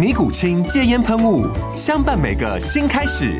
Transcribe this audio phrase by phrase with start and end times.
[0.00, 1.46] 尼古清戒烟喷雾，
[1.76, 3.38] 相伴每个新开始。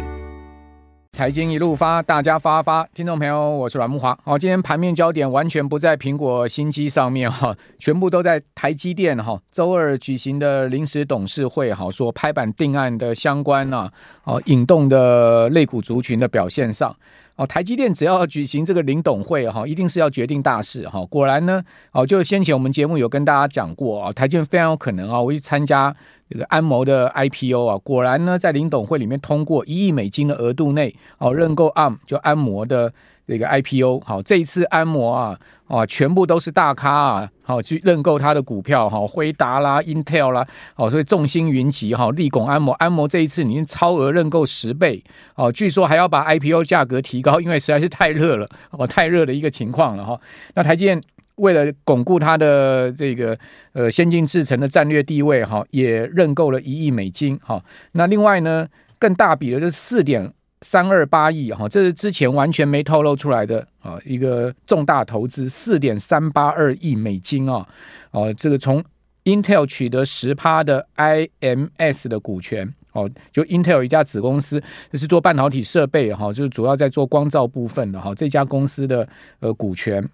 [1.12, 4.16] 财经一路发，大家发发，听众朋友，我是阮木华。
[4.23, 9.40] 好，今天盘面焦点完全不在苹果新机上面哈， 全部都在台积电哈。
[9.51, 13.90] 周二举行的临时董事会哈，说拍板定案的相关啊，
[14.24, 16.95] 哦，引动的类股族群的表现上。
[17.41, 21.02] 哦，台积电只要举行这个临董会哈，一定是要决定大事哈。
[21.07, 25.96] 果然呢，哦，就先前我们节目有跟大家讲过啊，台积电非常有可能啊，我去参加
[26.29, 27.79] 这个安谋的 IPO 啊。
[27.79, 32.93] 果然呢，在临董会里面通过一亿美金的额度内，哦，认购 ARM 就安谋的。
[33.27, 35.38] 这个 IPO 好，这一次安谋啊，
[35.71, 42.74] 啊，全部都是大咖啊，好去认购他的股票哈，辉达啦、Intel 啦，哦，所以众星云集哈，力拱安摩。
[42.74, 45.01] 安摩这一次已经超额认购十倍，
[45.37, 50.21] 哦，据说还要把 IPO 价格提高，因为实在是太热了，哦，太热的一个情况了哈。
[50.57, 51.01] 那台积电
[51.37, 53.38] 为了巩固它的这个
[53.73, 57.62] 呃先进制程的战略地位哈，也认购了一亿美金哈。
[57.93, 58.66] 那另外呢，
[58.99, 60.32] 更大笔的就是四点。
[60.62, 67.66] 三二八亿哈，这是之前完全没透露出来的啊，一个重大投资，四点三八二亿美金啊，
[68.10, 68.84] 哦，这个从
[69.25, 74.62] Intel 取得十趴的 IMS 的股权哦，就 Intel 一家子公司，
[74.93, 80.06] 就是做半导体设备哈，就是主要在做光罩部分的哈，这家公司的呃股权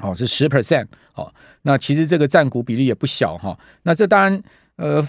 [0.00, 1.32] 哦是十 percent 哦，
[1.62, 4.42] 那其实这个占股比例也不小哈，那这当然
[4.76, 5.02] 呃。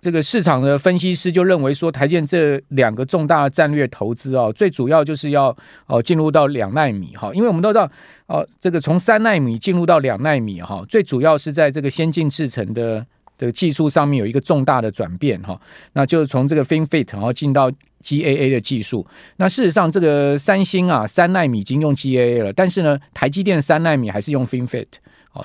[0.00, 7.90] 这个市场的分析师就认为说，台积电这两个重大的战略投资啊，最主要就是要哦进入到两奈米哈，因为我们都知道
[8.26, 13.04] 哦，这个从三奈米进入到两奈米哈，最主要是在这个先进制程的
[13.38, 15.60] 的技术上面有一个重大的转变哈，
[15.94, 17.70] 那就是从这个 FinFET 然后进到
[18.02, 19.04] GAA 的技术。
[19.38, 24.86] 那事实上，这个三星啊三奈米已经用 GAA 了，但是呢，台积电三奈米还是用 FinFET。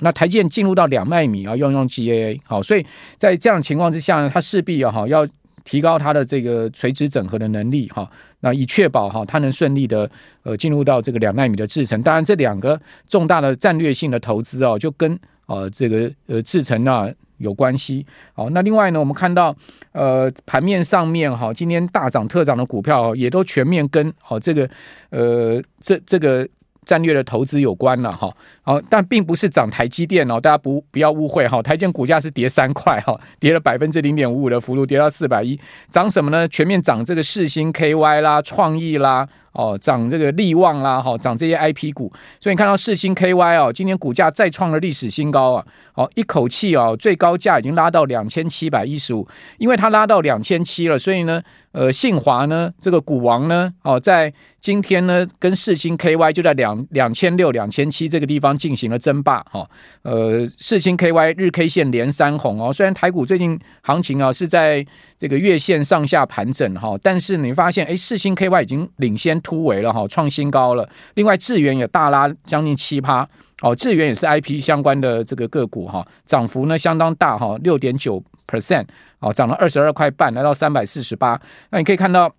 [0.00, 2.84] 那台积电进入到两纳米啊，要用 GAA，好，所以
[3.18, 5.26] 在这样的情况之下呢，它势必要哈要
[5.64, 8.10] 提高它的这个垂直整合的能力哈，
[8.40, 10.10] 那以确保哈它能顺利的
[10.42, 12.02] 呃进入到这个两纳米的制程。
[12.02, 18.04] 当然，这两个重大的战略性的投资啊，就跟呃这个呃制程啊有关系。
[18.32, 19.54] 好，那另外呢，我们看到
[19.92, 24.68] 呃盘面上面哈，今天大涨特涨的股票也都全面跟好这个
[25.10, 26.48] 呃这这个。
[26.84, 28.28] 战略的投资有关了哈，
[28.62, 35.58] 好，但并不是涨台积电哦，大家不不要误会哈，台积电股价是跌三块哈，跌了百分之零点五五的幅度，跌到四百一，
[35.90, 36.46] 涨什么呢？
[36.48, 39.28] 全面涨这个世芯 KY 啦、创意啦。
[39.52, 49.26] 哦，涨这个力旺啦，哈，涨这些 IP 股，所以你看到世星 KY 哦，今年股价再创了历史新高啊，哦，一口气哦，最高价已经拉到两千七百一十五，
[49.58, 51.42] 因为它拉到两千七了，所以呢，
[51.72, 59.68] 呃，信华呢，这个股王呢，哦，在今天呢，跟世星 KY 就在两两千六、两千七这个地方进行了争霸，哈，
[60.02, 64.86] 呃，世星 KY 日 K 线连三红哦，虽然台股最近行情啊是在
[65.18, 69.41] 这个月线上下盘整哈，但是你发现，哎，世星 KY 已经领先。
[69.42, 70.88] 突围了哈，创新高了。
[71.14, 73.28] 另外，智源也大拉将近七趴
[73.60, 78.86] 哦，智源也是 IP 相关的这个个股哈，涨幅呢相当大哈，六点九 percent
[79.20, 81.40] 哦，涨了二十二块半，来到三百四十八。
[81.70, 82.32] 那你可以看到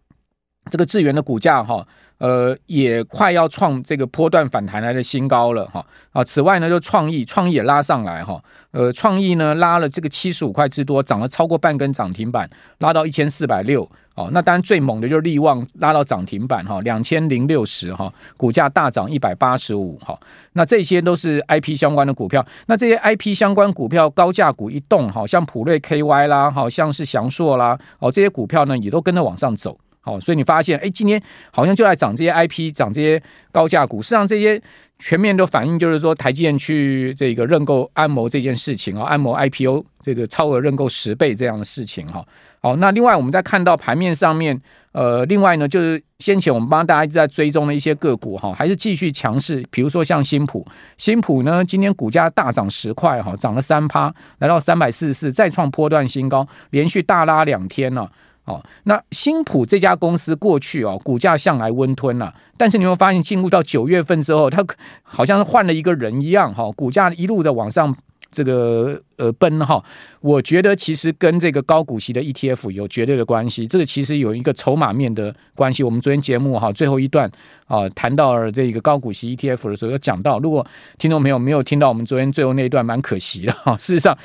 [0.71, 1.87] 这个智源的股价哈。
[2.23, 6.23] 呃，也快要创这个波段反弹来的新高了哈啊！
[6.23, 8.41] 此外呢，就创意，创意也拉上来哈。
[8.71, 13.85] 呃，创意呢拉了这个七十五块之多，涨了超过半根涨停板，拉到一千四百六。
[14.15, 20.17] 哦，那当然最猛的就是力旺，拉到涨停板哈，两千零六十哈，股价大涨一百八十五哈。
[20.53, 22.45] 那这些都是 IP 相关的股票。
[22.67, 29.77] 那这些 IP 相关股票高价股一动，好像普瑞 KY 啦，好像是祥硕啦，哦，这些股票呢也都跟着往上走。
[30.05, 33.23] 好，所以你发现，哎，今天好像就在涨这些 IP，涨这些
[33.53, 34.01] 高价股。
[34.01, 34.61] 实际上，这些
[34.99, 42.21] 全面都反映，就是说，台积电去这个认购安谋这件事情啊，安谋 IPO 这个超额认购十倍这样的事情哈。
[42.61, 44.61] 好，那另外我们再看到盘面上面，
[44.91, 49.63] 呃，另外呢，就是先前我们帮大家一直在追踪的一些个股哈，还是继续强势。
[49.71, 50.67] 比如说像新普，
[50.97, 58.11] 新普呢今天股价大涨十块哈，涨了三趴，来到三百四十四，再创波段新高，连续大拉两天了。
[58.45, 64.65] 哦，那新普这家公司过去哦，股价向来温吞呐，但是你会发现进入到九月份之后，它
[65.01, 67.95] 好像是换了一个人一样哈，股价一路的往上。
[68.35, 69.83] 这个呃奔哈，
[70.19, 73.67] 我觉得其实跟这个高股息的 ETF 有绝对的关系。
[73.67, 75.83] 这个其实有一个筹码面的关系。
[75.83, 77.31] 我们昨天节目哈最后一段
[77.67, 80.65] 啊谈到了这个高股息 ETF 的时候，有讲到，如果
[80.97, 83.77] 听众朋友没有听到我们昨天最后那一段，蛮可惜的哈。
[83.77, 84.17] 事实上，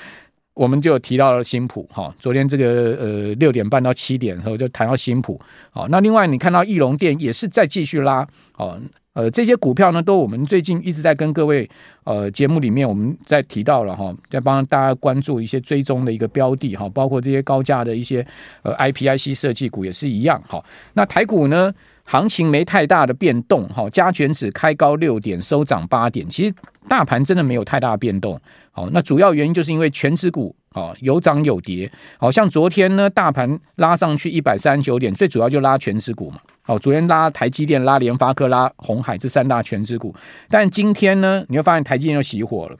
[0.58, 2.12] 我们就提到了新普哈。
[2.19, 5.40] 昨天这个呃六点半到七点的时候就谈到新普。
[5.70, 8.26] 好，那另外你看到义隆电也是在继续拉
[8.56, 8.76] 哦。
[9.14, 11.69] 呃，这些股票呢，都我们最近一直在跟各位
[12.05, 18.25] 呃节目里面，我们在提到了哈，在帮大家关注一些追踪的一个标的哈，包括这些高价的一些
[18.62, 20.64] 呃 IPIC 设计股也是一样哈。
[20.94, 21.72] 那台股呢，
[22.10, 26.55] 行情没太大的变动哈，加权指开高六点，收涨八点，其实
[26.88, 28.40] 大盘真的没有太大的变动。
[28.70, 36.38] 好，那主要原因就是因为权值股啊有涨有跌，好像昨天呢，大盘拉上去一百三十九点，最主要就拉权值股嘛。
[36.62, 40.14] 好，昨天拉台积电、拉联发科、拉红海这三大权值股，
[40.49, 42.76] 但今天呢，你会发现台积电又熄火了。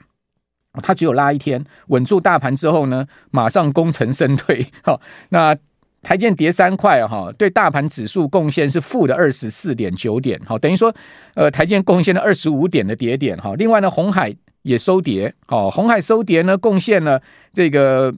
[0.81, 4.65] 它只有拉一天，稳住大盘之后呢，马上功成身退。
[4.83, 5.55] 好，那
[6.01, 10.39] 台建跌三块哈，对大盘指数贡献是负的二十四点九点。
[10.45, 10.93] 好，等于说，
[11.35, 13.37] 呃，台建贡献了二十五点的跌点。
[13.37, 15.33] 哈，另外呢，红海也收跌。
[15.47, 17.21] 哦，红海收跌呢，贡献了
[17.53, 18.13] 这个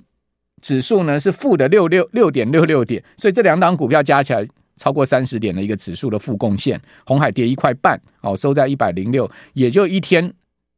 [0.61, 3.03] 指数呢是负的六六六点六六点。
[3.17, 4.47] 所以这两档股票加起来。
[4.77, 10.33] 超过三十点的一个指数的负贡献，红海跌一块半，哦，收在一百零六，也就一天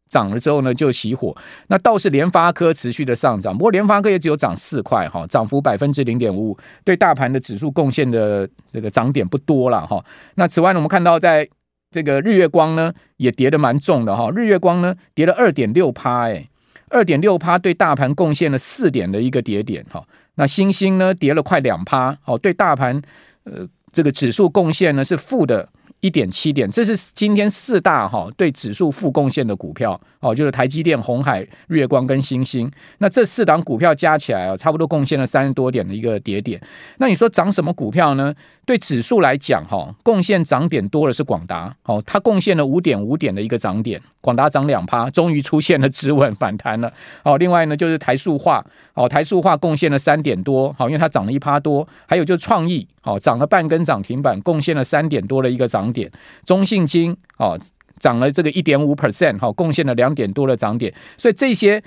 [0.09, 1.35] 涨了之后呢就熄火。
[1.67, 10.03] 那倒是联发科持续的上涨，不过联发科也只有涨四块，哈，涨幅百分之零点五五，对大盘的指数贡献的这个涨点不多了，哈。
[10.35, 11.47] 那此外呢，我们看到在
[11.91, 16.47] 这个日月光呢也跌得蛮重的，哈，日月光呢跌了二点六趴，哎，
[16.89, 20.03] 二点六趴对大盘贡献了四点的一个跌点，哈。
[20.35, 23.01] 那星星呢跌了快两趴，哦，对大盘
[23.43, 23.67] 呃。
[23.95, 25.69] 这个指数贡献呢是负的
[26.03, 32.69] 一点七点，这是今天四大哈对指数负贡献的股票哦，就是台积电、红海、月光跟欣兴。
[32.97, 36.61] 那这四档股票加起来啊，差不多贡献了三十多点的一个跌点。
[36.97, 38.33] 那你说涨什么股票呢？
[38.65, 46.91] 对指数来讲哈，贡献涨点多的是广达哦，它贡献了五点五点的一个涨点，广达涨两趴，终于出现了止稳反弹了
[47.23, 47.37] 哦。
[47.37, 51.87] 另外呢，就是台塑化哦，台塑化贡献了三点多，好，因为它涨了一趴多。
[52.05, 56.11] 还有就是创意哦，涨了半根涨停板，贡献了三点多的一个涨点。
[56.45, 57.59] 中信金哦，
[57.99, 60.93] 涨了这个一点五 percent，好，贡献了两点多的涨点。
[61.17, 61.83] 所以这些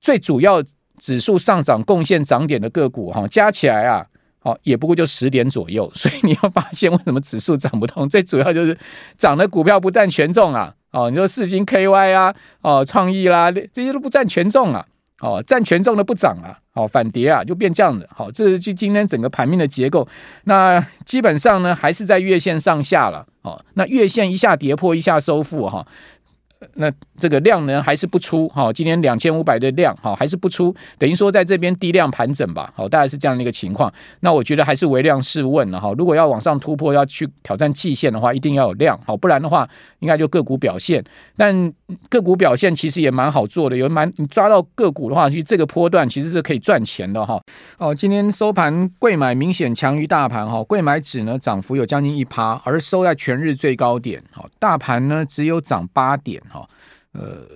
[0.00, 0.62] 最主要
[0.98, 4.06] 指数上涨贡献涨点的个股哈，加起来啊。
[4.42, 8.78] 哦，也不过就十点左右， 所以你要发现为什么指数涨不动，最主要就是
[9.16, 10.72] 涨的股票不占权重啊。
[10.92, 12.32] 哦，你说四星 KY 啊，
[12.62, 14.86] 哦，创意啦，这些都不占权重啊。
[15.20, 18.08] 哦，占权重的不涨啊，哦，反跌啊，就变这样的。
[18.14, 20.06] 好，这是就今天整个盘面的结构。
[20.44, 23.26] 那基本上呢，还是在月线上下了。
[23.42, 25.86] 哦，那月线一下跌破，一下收复哈。
[26.74, 33.92] 那这个量呢还是不出哈，今天两千五百的量哈还是不出，等于说在这边低量盘整吧，好，大概是这样的一个情况。
[34.20, 39.68] 那我觉得还是唯量是问了哈，如果要往上突破，要去挑战季线的话，一定要有量，好，不然的话
[39.98, 41.04] 应该就个股表现。
[41.36, 41.72] 但
[42.08, 47.38] 个股表现其实也蛮好做的，有蛮你抓到个股的话，其实这个波段其实是可以赚钱的哈。
[47.76, 56.42] 哦，今天收盘贵买明显强于大盘哈，贵买指呢涨幅有将近一趴，而收在全日最高点，好，大盘呢只有涨八点。
[56.48, 56.68] 哈，
[57.12, 57.46] 呃，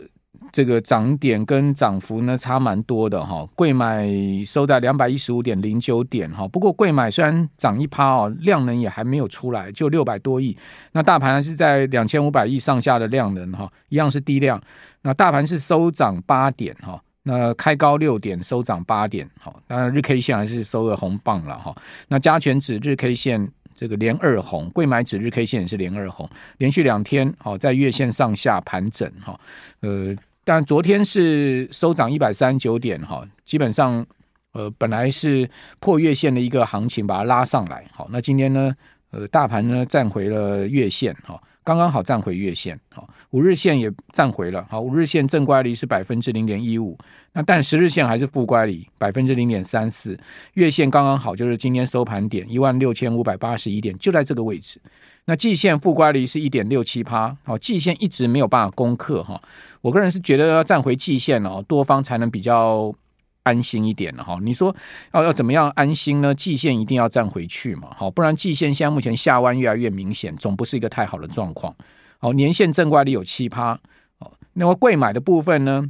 [0.52, 3.46] 这个涨点跟涨幅呢差蛮多的哈。
[3.54, 4.08] 贵买
[4.46, 10.56] 收在两百一十五点零九点哈，不过贵买虽然涨一趴哦，量能也还没有出来，就六百多亿。
[10.92, 14.60] 那大盘是在两千五百亿上下的量能哈，一样是低量。
[15.02, 19.28] 那大盘是收涨八点哈，那开高六点，收涨八点。
[19.38, 21.74] 好，当然日 K 线还是收了红棒了哈。
[22.08, 23.52] 那加权指日 K 线。
[23.80, 29.40] 这个连二红，贵买指日 K 线也是连二红，连续两天哦，在月线上下盘整哈，
[29.80, 34.04] 呃，但昨天是收涨一百三十九点哈，基本上
[34.52, 38.76] 呃本来是破月线的一个行情，把它拉上来，好，那今天呢，
[39.12, 41.42] 呃，大盘呢站回了月线哈。
[41.62, 46.96] 刚刚好站回月线，好，五日线也站回了，好，五日线正乖离是百分之零点一五，
[47.32, 50.18] 那但十日线还是负乖离百分之零点三四，
[50.54, 54.80] 月线刚刚好就是今天收盘点一万六千五百八十一点，就在这个位置。
[55.26, 59.40] 那季线负乖离是一点六七趴，好，季线一直没有办法攻克哈，
[59.82, 62.92] 我个人是觉得要站回季线哦，多方才能比较
[63.42, 64.38] 安心一点了哈。
[64.42, 64.74] 你说
[65.12, 66.34] 要要怎么样安心呢？
[66.34, 71.74] 季线一定要站回去嘛，好，不然季线现在目前下弯越来越明显，总不是一个太好的状况。
[72.18, 73.72] 好，年线正乖离有七趴，
[74.18, 75.84] 哦，那么贵买的部分呢？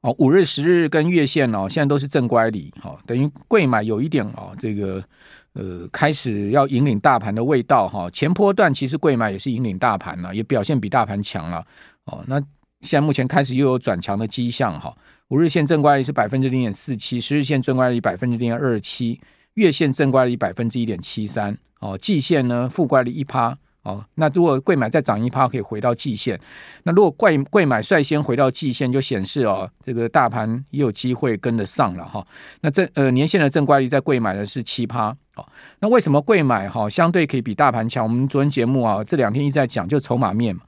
[0.00, 5.04] 哦，五日、十日跟月线哦，现在都是正乖离，好，等于贵买有一点哦，这个
[5.52, 8.08] 呃开始要引领大盘的味道哈。
[8.08, 11.62] 前波段其实贵买也是引领大盘了，也表现比大盘强了，
[12.06, 12.42] 哦，那
[12.80, 14.94] 现在目前开始又有转强的迹象哈。
[15.28, 19.20] 五日线正乖离是百分之零点四七，十日线正乖离百分之零点二七，
[19.54, 23.56] 月线正乖离百分之一点七三，哦，季线呢负乖离一趴。
[23.82, 26.38] 哦，那如果贵买再涨一趴，可以回到季线。
[26.82, 32.26] 那如果贵贵买率先回到季线，就显示哦，这个大盘也有机会跟得上了哈。
[32.60, 35.08] 那这呃年线的正乖离在贵买的是七趴。
[35.36, 35.46] 哦，
[35.78, 38.04] 那为什么贵买哈相对可以比大盘强？
[38.04, 40.60] 我们昨天节目啊这两天一直在讲，就筹码面嘛。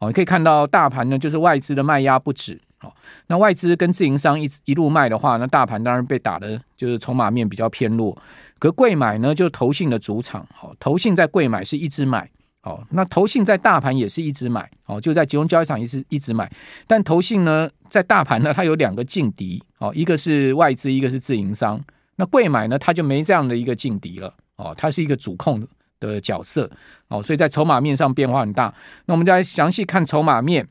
[0.00, 2.60] 哦，你可以看到大盘呢，就是外资的卖压不止。
[2.80, 2.92] 哦，
[3.26, 8.16] 那外资跟自营商一一路卖的话，那大盘当然被打的就是筹码面比较偏弱。
[8.60, 10.46] 可贵买呢，就是投信的主场。
[10.62, 12.30] 哦，投信在贵买是一直买。
[12.62, 16.50] 哦，那投信在大盘也是一直买，哦，就在集中交易场一直一直买。
[16.86, 21.80] 但投信呢，在大盘呢，它有两个劲敌，哦，一个是外资，一个是自营商。
[22.16, 25.66] 那贵买呢，它就没这样的一个劲敌了，哦，它是一个主控的
[26.00, 26.70] 的角色，
[27.08, 28.72] 哦，所以在筹码面上变化很大。
[29.06, 30.68] 那我们再详细看筹码面，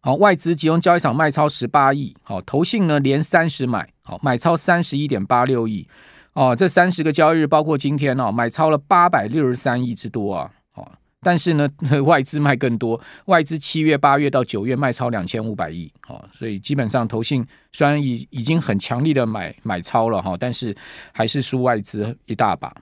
[0.00, 5.86] 好，外资集中交易场卖超十八亿，好，投信呢连三十买，好，买超三十一点八六亿，
[6.34, 10.50] 哦，这三十个交易日包括今天哦，买超了八百六十三亿之多啊。
[10.74, 10.90] 哦
[11.24, 11.68] 但是呢，
[12.04, 20.76] 外资卖更多，外资七月、八月到九月卖超两千五百亿，哦，所以基本上投信虽然已已经很强力的买买超了哈，但是
[21.12, 22.74] 还是输外资一大把，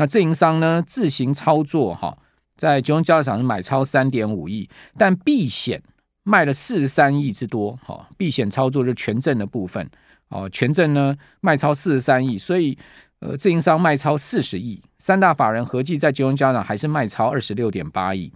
[0.00, 2.16] 那自营商呢自行操作哈，
[2.56, 5.82] 在金融交易场是买超三点五亿，但避险
[6.22, 9.86] 卖了四十三亿之多，哈，避险操作就是权证的部分，
[10.30, 12.76] 哦，权证呢卖超四十三亿，所以。
[13.22, 18.32] 呃，自营商卖超四十亿，三大法人合计在金融交易场还是卖超二十六点八亿。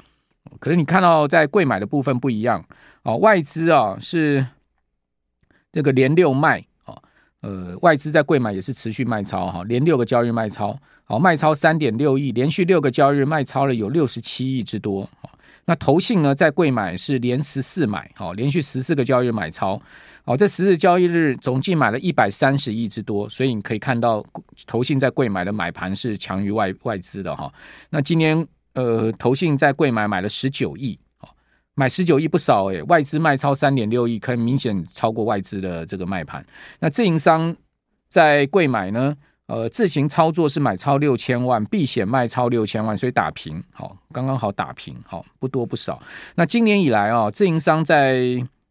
[0.60, 2.62] 可是你看到在柜买的部分不一样
[3.02, 4.46] 哦，外资啊是
[5.72, 6.66] 这个连六卖，
[7.44, 10.74] 呃，外资在柜买也是持续卖超哈，连六个交易日卖超，
[11.04, 15.06] 好，卖超三点六亿，连续六个交易日卖超了有六十七亿之多。
[15.66, 19.78] 那投信呢，在柜买是连十四买，好，连续十四个交易日买超，
[20.24, 24.24] 好，这十四交易日总计买了一百三十亿之多，所以你可以看到
[24.66, 27.52] 投信在柜买的买盘是强于外外资的哈。
[27.90, 30.98] 那今年呃，投信在柜买买了十九亿，
[31.74, 36.44] 买十九亿不少诶，外资卖超三点六亿，可以明显超过外资的这个卖盘。
[36.78, 37.54] 那自营商
[38.08, 39.16] 在贵买呢？
[39.46, 46.00] 呃，自行操作是买超六千万，避险卖超六千万，所以打平，好，刚刚好打平，好，不多不少。
[46.34, 48.24] 那今年以来啊，自营商在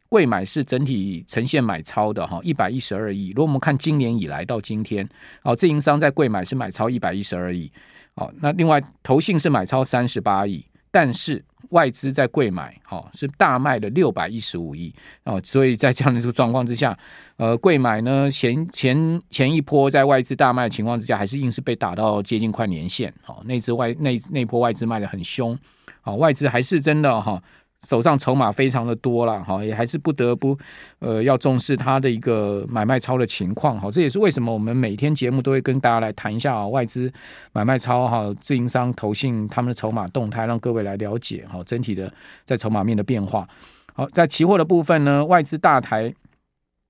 [0.09, 3.29] 贵买是整体呈现买超的哈，一百一十二亿。
[3.35, 5.07] 如果我们看今年以来到今天，
[5.43, 7.71] 哦，自营商在贵买是买超一百一十二亿，
[8.15, 11.43] 哦，那另外投信是买超三十八亿，但是。
[11.73, 14.93] 外资在贵买，好是大卖了六百一十五亿
[15.25, 16.97] 哦，所以在这样的一个状况之下，
[17.37, 25.57] 呃，贵买呢前前前一波在外资大卖的情况之下，还是硬是被打到接近快年线，好，那支外那那波外资卖的很凶，
[26.01, 27.41] 好，外资还是真的哈。
[27.87, 30.57] 手上筹码非常的多了，哈，也还是不得不，
[30.99, 37.11] 呃，要重视它的一个买卖超的情况，哈，这也是为什么我们每天节目都会跟大家来谈一下啊，外资
[37.51, 42.11] 买卖超哈，自营商投信他们的筹码动态，让各位来了解哈，整体的
[42.45, 43.47] 在筹码面的变化。
[43.93, 46.13] 好，在期货的部分呢，外资大台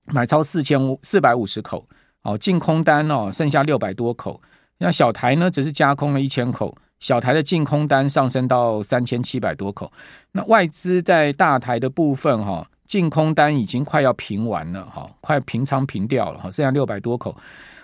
[0.06, 1.86] 买超四千五四百五十口，
[2.22, 4.40] 哦，净空单哦，剩下六百多口，
[4.78, 6.76] 那小台呢，只是加空了一千口。
[7.00, 9.92] 小台的净空单上升到三千七百多口，
[10.32, 17.36] 那外资在大台的部分哈，净空单已经快要平完了哈，快平仓平掉了哈，剩下六百多口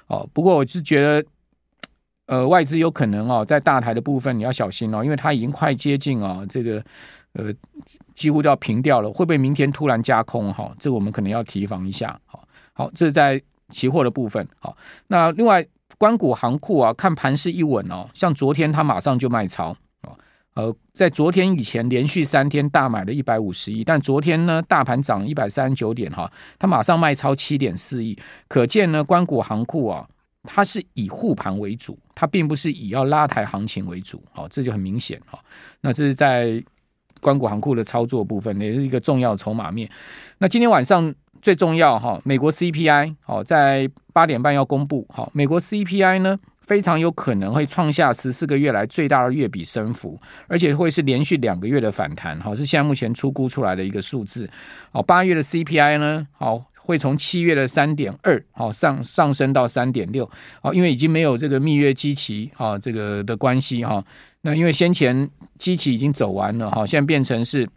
[0.06, 0.26] 哦。
[0.32, 1.28] 不过我是觉得，
[2.26, 6.82] 呃，外资有可能哦，在大台的部分你要小心哦，因为它已经快接近啊，这个
[7.34, 7.52] 呃
[8.14, 10.74] 几乎都要平掉了，会不会明天突然加空哈？
[10.78, 12.18] 这我们可能要提防一下。
[12.24, 13.38] 好，好，这是在
[13.68, 14.48] 期货的部分。
[14.60, 14.74] 好，
[15.08, 15.66] 那另外。
[16.00, 19.68] 关谷行库啊，看盘势一稳哦，像昨天他马上就卖超
[20.00, 20.16] 哦，
[20.54, 30.08] 呃，在昨天以前连续三天大买了一百五十亿，但昨天呢大盘涨一百三十九点哈，他马上卖超七点四亿，可见呢关谷行库啊，
[30.44, 35.38] 它是以护盘为主，它并不是以要拉抬行情为主，好，这就很明显哈。
[35.82, 36.64] 那这是在
[37.20, 39.86] 关谷行库的操作部分，也是一个重要筹码面。
[40.38, 41.14] 那今天晚上。
[41.40, 54.48] 最重要哈，美国 CPI 好，在八点半要公布好，美国 CPI 呢非常有可能会创下十四个月来最大的月比升幅，而且会是连续两个月的反弹，好，是现在目前初估出来的一个数字，
[54.92, 56.64] 好，八月的 CPI 呢好。
[56.82, 60.28] 会从七月的三点二，好上上升到三点六，
[60.60, 64.02] 好，因为已经没有这个蜜月基期啊，这个的关系哈。
[64.40, 67.68] 那因为先前基期已经走完了哈，现在变成是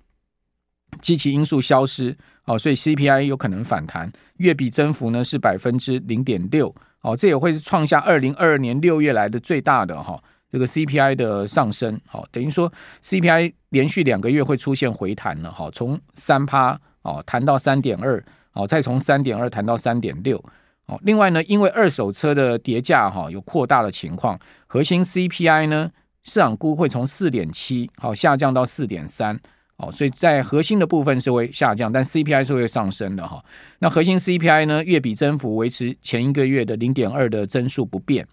[1.01, 10.21] 基期因素消失，哦，所以 CPI 有可能反弹，月比增幅呢是百分之零点六，哦，这也会创下二零二二年六月来的最大的哈。
[10.51, 12.71] 这个 CPI 的上升，好，等于说
[13.01, 18.23] CPI 连续两个月会出现回弹了，哈，从三趴哦弹到三点二，
[18.53, 20.37] 哦，再从三点二弹到三点六，
[20.85, 25.89] 哦，另外呢，因为二手车的跌价哈有扩大的情况，核心 CPI 呢
[26.21, 29.35] 市场估会从四点七好下降到四点三，
[29.77, 33.43] 哦，所以在核心的部分是会下降，但 CPI 是会上升的哈。
[33.79, 38.27] 那核心 CPI 呢月比增幅维持前一个月的零点二的增速不变。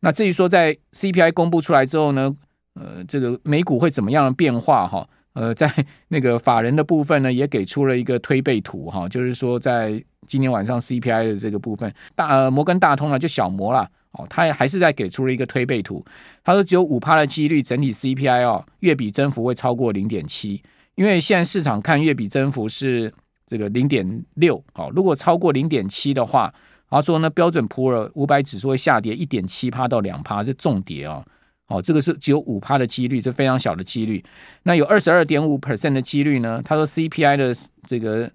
[0.00, 2.34] 那至于说在 CPI 公布出来之后呢，
[2.74, 5.08] 呃，这个美股会怎么样的变化哈？
[5.38, 5.72] 呃，在
[6.08, 16.04] 那个法人的部分呢，也给出了一个推背图哈，就是说在今天晚上 CPI 的这个部分，大呃摩根大通啊就小摩啦，哦，他也还是在给出了一个推背图，
[16.42, 20.60] 他说只有五趴的几率整体 CPI 哦月比增幅会超过零点七，
[20.96, 23.14] 因为现在市场看月比增幅是
[23.46, 26.52] 这个零点六，哦，如果超过零点七的话。
[26.90, 31.22] 他说呢，标准普尔五百指数会下跌一点七趴到两趴，是重跌哦。
[31.68, 34.24] 哦，这个是只有五趴的几率，这非常小的几率。
[34.62, 36.62] 那有二十二点五 percent 的几率呢？
[36.64, 37.54] 他说 CPI 的
[37.86, 38.30] 这个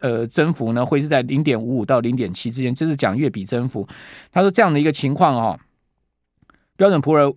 [0.00, 3.88] 呃增幅呢，会是在零点五五到零点七之间，这是讲月比增幅。
[4.30, 5.58] 他说这样的一个情况哦，
[6.76, 7.32] 标准普尔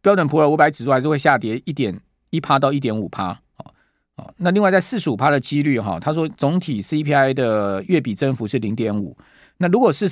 [0.00, 2.00] 标准普尔五百指数还是会下跌一点
[2.30, 3.32] 一趴到一点五趴。
[3.58, 3.70] 哦
[4.16, 9.14] 哦，那另外在四十五趴的几率哈，他说总体 CPI 的月比增幅是零点五。
[9.58, 10.08] 那如果是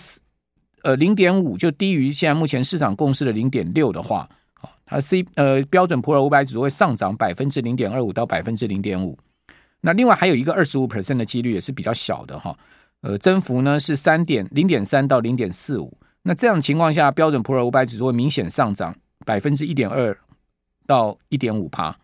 [0.83, 4.29] 呃零点五就低于现在目前市场共识的零点六的话，
[4.91, 9.17] 它 C 呃标准普尔五百指数会上涨百分之零点二五到百分之零点五。
[9.81, 12.55] 那另外还有一个二十五 percent 的几率也是比较小的哈，
[13.03, 15.97] 呃增幅呢是三点零点三到零点四五。
[16.23, 18.95] 那这样情况下，标准普尔五百指数会明显上涨
[19.25, 20.15] 百分之一点二
[20.87, 21.97] 到一点五趴。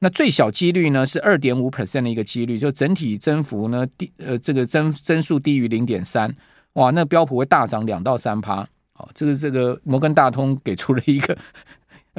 [0.00, 6.34] 那最小几率呢是二点五 percent 的一个几率，就整体增幅呢低呃这个增增速低于零点三。
[6.74, 11.36] 哇，那标普会大涨两到三趴，好，这个这个摩根大通给出了一个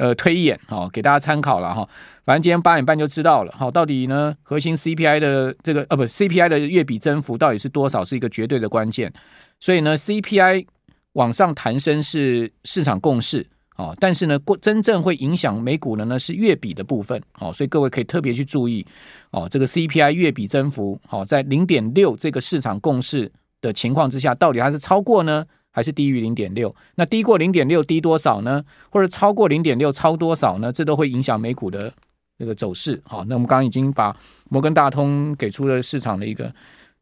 [0.00, 1.86] 呃推演，好，给大家参考了哈。
[2.24, 9.12] 反正今天八点半就知道了，好，到底呢核心 CPI 的这个呃不 CPI 的月比增幅到底是多少，是一个绝对的关键。
[9.58, 10.64] 所以呢 CPI
[11.12, 18.86] 往上弹升是市场共识，啊，但是呢过真正会影响美股的呢是月比的部分，哦，所以各位可以特别去注意，
[19.32, 26.74] 哦，这个 CPI 月比增幅好在零点六这个市场共识的情况之下，到底它是超过呢，还是低于零点六？
[26.96, 28.64] 那低过零点六低多少呢？
[28.90, 30.72] 或者超过零点六超多少呢？
[30.72, 31.92] 这都会影响美股的
[32.38, 33.00] 这个走势。
[33.04, 34.16] 好，那我们刚刚已经把
[34.48, 36.52] 摩根大通给出了市场的一个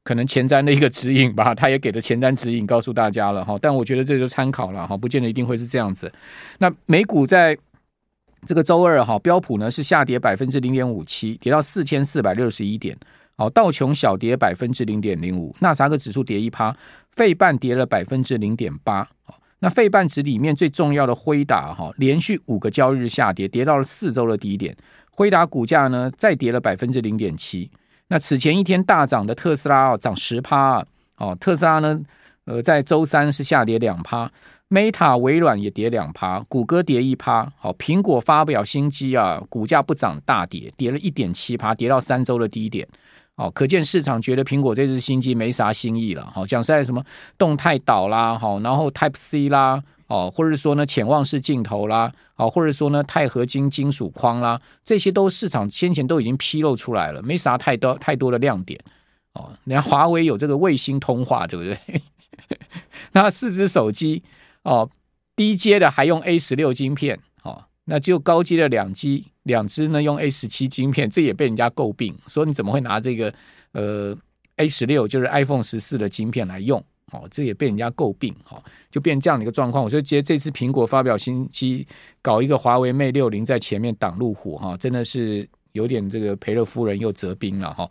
[0.04, 3.56] 可能前瞻的一个指引吧， 他也给了前瞻指引告诉大家了哈。
[3.60, 6.12] 但我觉得这就参考了哈，不见得一定会是这样子。
[6.58, 7.56] 那美股在
[8.46, 12.96] 这个周二哈，标普呢是下跌百分之零点五七，跌到四千四百六十一点。
[13.38, 16.76] 好，道琼小跌百分之零点零五，纳斯达克指数跌一趴，
[17.12, 19.08] 费半跌了百分之零点八。
[19.60, 24.76] 那费半指里面最重要的辉达哈，连续五个交易日下跌，跌到了四周的低点。
[25.12, 27.70] 辉达股价呢再跌了百分之零点七。
[28.08, 30.84] 那此前一天大涨的特斯拉哦，涨十趴。
[31.18, 32.00] 哦，特斯拉呢，
[32.44, 34.28] 呃，在周三是下跌两趴。
[34.68, 37.50] Meta 微软也跌两趴，谷歌跌一趴。
[37.56, 42.86] 好，苹果发表新机啊，股价不涨大跌，跌了一点七趴，跌到三周的低点。
[43.38, 46.28] 哦，可见市场觉得苹果这支新机没啥新意了。
[46.34, 47.00] 好，讲实在什么
[47.38, 58.78] 动态岛啦，好，然后 Type C 啦，哦，或者说呢潜望式镜头啦，哦，或者说呢钛合金金属框啦，这些都市场先前都已经披露出来了，没啥太多太多的亮点。
[59.34, 62.02] 哦，你看华为有这个卫星通话，对不对？
[63.12, 64.24] 那四支手机
[64.64, 64.90] 哦，
[65.36, 69.26] 低阶的还用 A 十六晶片，哦，那只有高阶的两 G。
[69.48, 73.34] 两只呢用 A 十七晶片，这也被人家诟病，说你怎么会拿这个
[73.72, 74.16] 呃
[74.56, 76.80] A 十六就是 iPhone 十四的晶片来用？
[77.10, 79.82] 哦，这也被人家诟病，哦，就变这样的一个状况。
[79.82, 81.86] 我觉得，接这次苹果发表新机，
[82.20, 87.86] 搞一个华为 Mate 六零在前面挡路虎，哈，真的是有点这个赔了夫人又折兵了，哈。